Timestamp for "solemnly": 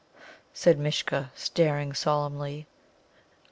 1.93-2.65